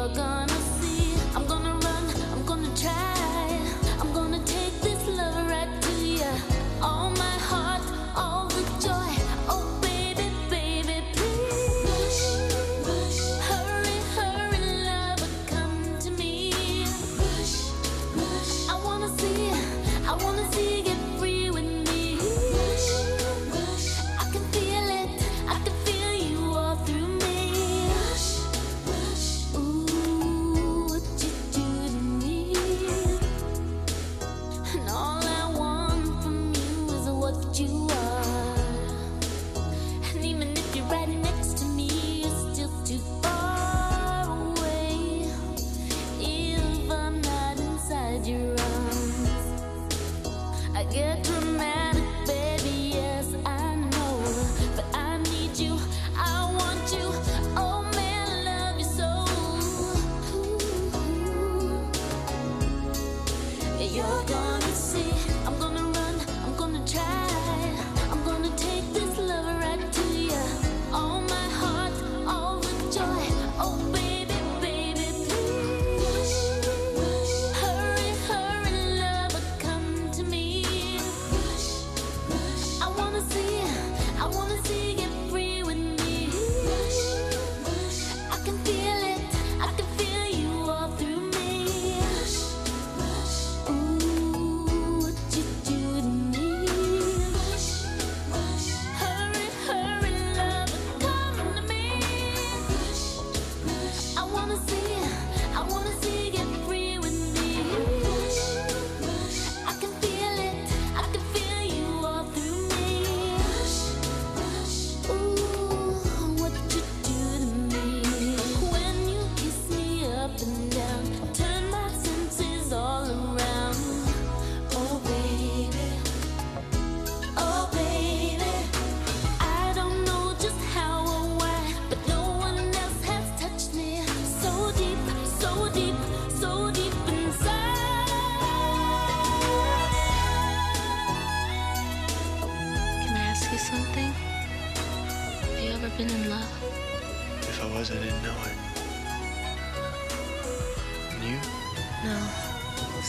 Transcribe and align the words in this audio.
you're 0.00 0.08
gonna 0.14 0.59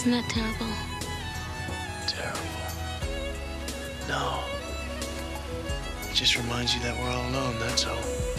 Isn't 0.01 0.13
that 0.13 0.27
terrible? 0.29 0.65
Terrible. 2.07 2.39
No. 4.07 4.39
It 6.09 6.15
just 6.15 6.37
reminds 6.37 6.73
you 6.73 6.81
that 6.81 6.97
we're 6.97 7.07
all 7.07 7.29
alone, 7.29 7.59
that's 7.59 7.85
all. 7.85 8.30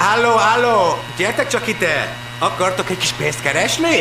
Halló, 0.00 0.30
halló! 0.30 0.94
Gyertek 1.16 1.48
csak 1.48 1.66
ide! 1.66 2.16
Akartok 2.38 2.90
egy 2.90 2.98
kis 2.98 3.12
pénzt 3.12 3.42
keresni? 3.42 3.96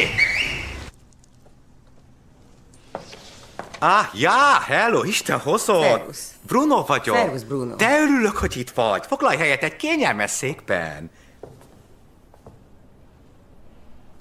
Ah, 3.80 4.06
ja, 4.14 4.60
hello, 4.68 5.04
Isten 5.04 5.40
hozott! 5.40 5.84
Szervusz. 5.84 6.32
Bruno 6.42 6.84
vagyok. 6.86 7.16
Szervusz, 7.16 7.44
Bruno. 7.44 7.76
De 7.76 8.00
örülök, 8.00 8.38
hogy 8.38 8.58
itt 8.58 8.70
vagy. 8.70 9.06
Foglalj 9.06 9.38
helyet 9.38 9.64
egy 9.64 9.76
kényelmes 9.76 10.32
székben. 10.32 11.12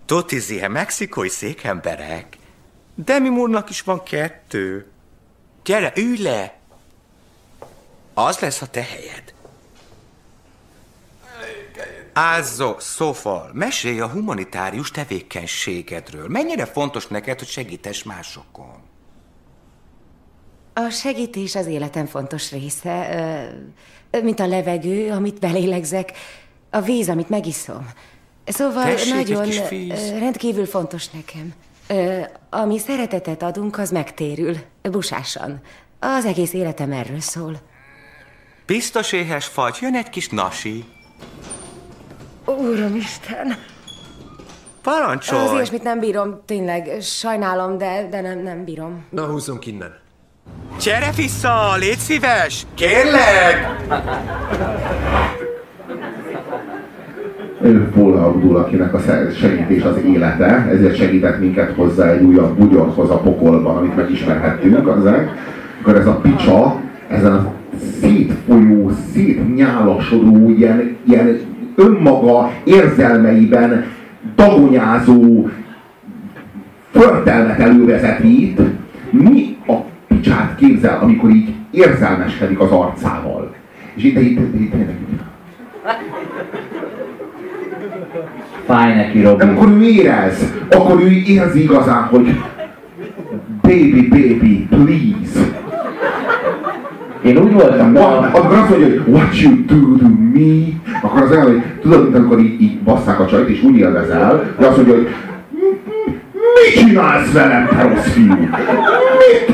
Tuti 0.07 0.41
sie 0.41 0.69
mexikói 0.69 1.29
székemberek. 1.29 2.39
Demi 2.95 3.29
Moore-nak 3.29 3.71
is 3.71 3.83
van 3.83 4.03
kettő. 4.03 4.91
Gyere, 5.65 5.93
ülj 5.97 6.23
le! 6.23 6.59
Az 8.15 8.39
lesz 8.39 8.63
a 8.63 8.67
te 8.67 8.83
helyed. 8.83 9.37
Ázzó, 12.21 12.75
szóval, 12.79 13.51
mesélj 13.53 14.01
a 14.01 14.09
humanitárius 14.09 14.91
tevékenységedről. 14.91 16.29
Mennyire 16.29 16.65
fontos 16.65 17.07
neked, 17.07 17.39
hogy 17.39 17.49
segítesz 17.49 18.03
másokon? 18.03 18.75
A 20.73 20.89
segítés 20.91 21.55
az 21.55 21.67
életem 21.67 22.07
fontos 22.07 22.51
része, 22.51 23.09
ö, 24.11 24.23
mint 24.23 24.41
a 24.41 24.47
levegő, 24.47 25.11
amit 25.11 25.41
belélegzek, 25.41 26.13
a 26.71 26.81
víz, 26.81 27.09
amit 27.09 27.29
megiszom. 27.29 27.91
Szóval 28.45 28.85
Tessék, 28.85 29.15
nagyon 29.15 29.49
rendkívül 30.19 30.67
fontos 30.67 31.09
nekem. 31.09 31.55
Ö, 31.89 32.21
Ami 32.51 32.79
szeretetet 32.79 33.43
adunk, 33.43 33.79
az 33.79 33.91
megtérül, 33.91 34.57
busásan. 34.83 35.61
Az 35.99 36.25
egész 36.25 36.53
életem 36.53 36.93
erről 36.93 37.21
szól. 37.21 37.61
Biztos 38.67 39.13
éhes 39.13 39.55
vagy, 39.55 39.77
jön 39.81 39.95
egy 39.95 40.11
kis 40.11 40.29
nasi. 40.29 40.85
Uramisten! 42.57 43.55
Parancsolj! 44.83 45.47
Az 45.47 45.53
ilyesmit 45.53 45.83
nem 45.83 45.99
bírom, 45.99 46.41
tényleg, 46.47 46.89
sajnálom, 47.01 47.79
de, 47.79 48.09
de 48.11 48.21
nem, 48.21 48.39
nem 48.39 48.65
bírom. 48.65 49.05
Na, 49.11 49.23
húzzunk 49.23 49.67
innen. 49.67 49.95
Gyere 50.83 51.11
vissza, 51.17 51.77
légy 51.79 51.97
szíves! 51.99 52.67
Kérlek! 52.75 53.77
Ő 57.63 57.91
Paul 57.95 58.17
Abdul, 58.17 58.57
akinek 58.57 58.95
a 58.95 59.01
segítés 59.41 59.83
az 59.83 59.97
élete, 59.97 60.69
ezért 60.71 60.97
segített 60.97 61.39
minket 61.39 61.75
hozzá 61.75 62.11
egy 62.11 62.23
újabb 62.23 62.59
bugyorhoz 62.59 63.11
a 63.11 63.19
pokolban, 63.19 63.77
amit 63.77 63.97
megismerhettünk, 63.97 64.89
azek, 64.89 65.31
akkor 65.81 65.97
ez 65.97 66.07
a 66.07 66.15
picsa, 66.15 66.81
ezen 67.09 67.33
a 67.33 67.53
szétfolyó, 68.01 68.91
szétnyálasodó, 69.13 70.51
ilyen, 70.51 70.97
ilyen 71.07 71.48
önmaga 71.79 72.53
érzelmeiben 72.65 73.85
dagonyázó 74.37 75.49
förtelmet 76.91 77.59
elővezetít, 77.59 78.61
mi 79.11 79.57
a 79.67 79.75
picsát 80.09 80.55
képzel, 80.57 80.99
amikor 81.03 81.31
így 81.31 81.55
érzelmeskedik 81.71 82.61
az 82.61 82.71
arcával. 82.71 83.55
És 83.95 84.05
itt, 84.05 84.21
itt, 84.21 84.39
itt, 84.39 84.55
itt, 84.55 84.75
itt 84.75 85.21
Fáj 88.67 88.95
neki, 88.95 89.23
Robi. 89.23 89.43
amikor 89.43 89.69
ő 89.69 89.83
érez, 89.83 90.53
akkor 90.71 91.01
ő 91.03 91.11
érzi 91.11 91.63
igazán, 91.63 92.03
hogy 92.03 92.35
baby, 93.63 94.09
baby, 94.09 94.67
please. 94.71 95.57
Én 97.23 97.37
úgy 97.37 97.53
voltam 97.53 97.93
vele, 97.93 98.07
amikor 98.07 98.59
azt 98.59 98.69
mondja, 98.69 98.89
hogy 98.89 99.03
what 99.07 99.41
you 99.41 99.65
do 99.67 99.97
to 99.97 100.09
me, 100.33 100.67
akkor 101.03 101.23
az 101.23 101.31
olyan, 101.31 101.43
hogy 101.43 101.63
tudod, 101.83 102.03
mint 102.03 102.17
amikor 102.17 102.39
így, 102.39 102.63
így 102.63 102.79
basszák 102.79 103.21
a 103.21 103.27
csajt, 103.27 103.49
és 103.49 103.63
úgy 103.63 103.77
élvezel, 103.77 104.45
hogy 104.57 104.67
azt 104.67 104.77
mondja, 104.77 104.95
hogy 104.95 105.09
mit 106.33 106.87
csinálsz 106.87 107.33
velem, 107.33 107.67
te 107.67 107.83
rossz 107.83 108.07
fiú? 108.07 108.35
Mit, 108.35 109.49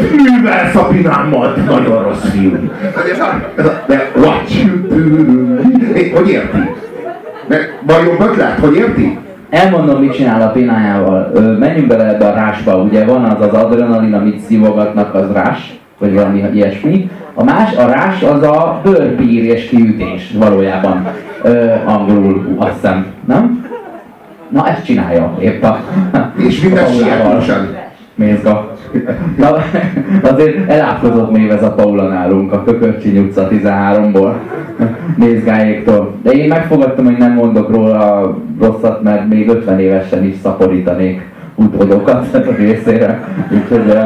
mit 0.00 0.30
művelsz 0.30 0.74
a 0.74 0.86
pinámmal, 0.86 1.54
te 1.54 1.62
nagyon 1.62 2.02
rossz 2.02 2.28
fiú? 2.28 2.70
Ez 3.12 3.20
a, 3.20 3.50
ez 3.54 3.66
a, 3.66 3.84
de? 3.86 4.10
É, 5.94 6.10
Hogy 6.10 6.28
érti? 6.28 6.58
De 7.48 7.78
vajon 7.86 8.20
ötlet, 8.20 8.58
hogy 8.58 8.76
érti? 8.76 9.18
elmondom, 9.54 10.00
mit 10.00 10.14
csinál 10.14 10.42
a 10.42 10.50
pinájával. 10.50 11.32
Menjünk 11.58 11.86
bele 11.86 12.08
ebbe 12.08 12.28
a 12.28 12.34
rásba, 12.34 12.76
ugye 12.76 13.04
van 13.04 13.24
az 13.24 13.46
az 13.46 13.52
adrenalin, 13.52 14.14
amit 14.14 14.40
szívogatnak, 14.40 15.14
az 15.14 15.32
rás, 15.32 15.78
vagy 15.98 16.14
valami 16.14 16.44
ilyesmi. 16.54 17.10
A 17.34 17.44
más, 17.44 17.76
a 17.76 17.86
rás 17.86 18.22
az 18.22 18.42
a 18.42 18.80
bőrpír 18.82 19.44
és 19.44 19.68
kiütés 19.68 20.34
valójában. 20.38 21.06
Ö, 21.42 21.72
angolul, 21.84 22.54
azt 22.56 22.72
hiszem, 22.72 23.06
nem? 23.24 23.66
Na, 24.48 24.68
ezt 24.68 24.84
csinálja 24.84 25.36
épp 25.40 25.62
a... 25.62 25.78
És 26.36 26.60
Paulával. 26.60 26.90
sietősen. 26.92 27.76
Mézga. 28.14 28.76
Na, 29.36 29.56
azért 30.22 30.70
elátkozott 30.70 31.30
még 31.30 31.48
ez 31.48 31.62
a 31.62 31.72
Paula 31.72 32.08
nálunk, 32.08 32.52
a 32.52 32.64
Kökörcsi 32.64 33.18
utca 33.18 33.48
13-ból, 33.50 34.32
Mézgáéktól. 35.16 36.14
De 36.22 36.30
én 36.30 36.48
megfogadtam, 36.48 37.04
hogy 37.04 37.16
nem 37.16 37.32
mondok 37.32 37.70
róla 37.70 38.34
rosszat, 38.60 39.02
mert 39.02 39.28
még 39.28 39.48
50 39.48 39.80
évesen 39.80 40.24
is 40.24 40.34
szaporítanék 40.42 41.22
utódokat 41.54 42.34
a 42.34 42.54
részére. 42.56 43.28
Úgyhogy, 43.52 43.98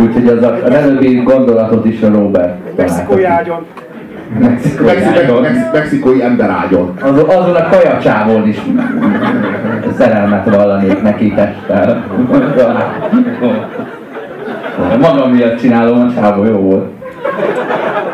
úgyhogy 0.00 0.26
az 0.28 0.42
a, 0.42 0.72
előbbi 0.72 1.22
gondolatot 1.22 1.84
is 1.84 2.02
a 2.02 2.08
Robert 2.08 2.76
Mexikói 2.76 3.24
ágyon. 3.24 3.66
Mexikói 4.40 4.86
Mexi- 4.86 5.18
ágyon. 5.18 5.42
mex- 5.42 5.72
Mexikói 5.72 6.22
emberágyon. 6.22 6.94
Az, 7.00 7.18
azon 7.36 7.54
a 7.54 7.68
kajacsávon 7.68 8.48
is 8.48 8.58
szerelmet 9.98 10.54
vallanék 10.54 11.02
neki 11.02 11.32
testtel. 11.32 12.04
Magam 15.00 15.30
miatt 15.30 15.58
csinálom, 15.58 16.00
a 16.00 16.14
csávó 16.14 16.44
jó 16.44 16.56
volt. 16.56 16.90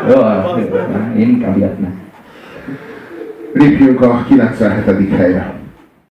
Jó, 0.09 0.21
én 1.17 1.29
inkább 1.29 1.57
ilyet 1.57 1.79
ne. 1.79 1.87
Lépjünk 3.53 4.01
a 4.01 4.23
97. 4.27 5.15
helyre. 5.17 5.53